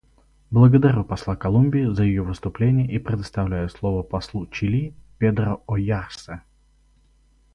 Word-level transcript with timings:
Благодарю 0.49 1.03
посла 1.03 1.35
Колумбии 1.35 1.93
за 1.93 2.01
ее 2.05 2.23
выступление 2.23 2.87
и 2.91 2.97
предоставляю 2.97 3.69
слово 3.69 4.01
послу 4.01 4.47
Чили 4.47 4.95
Педро 5.19 5.61
Ойярсе. 5.67 6.41